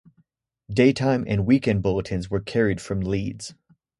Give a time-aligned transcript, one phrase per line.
[0.73, 3.53] Daytime and weekend bulletins were carried from Leeds.